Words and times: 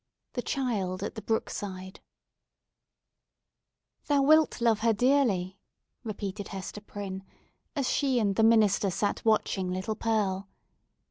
THE 0.33 0.41
CHILD 0.41 1.03
AT 1.03 1.13
THE 1.13 1.21
BROOKSIDE 1.21 1.99
"Thou 4.07 4.23
wilt 4.23 4.59
love 4.59 4.79
her 4.79 4.93
dearly," 4.93 5.59
repeated 6.03 6.47
Hester 6.47 6.81
Prynne, 6.81 7.23
as 7.75 7.87
she 7.87 8.17
and 8.17 8.35
the 8.35 8.41
minister 8.41 8.89
sat 8.89 9.23
watching 9.23 9.69
little 9.71 9.95
Pearl. 9.95 10.49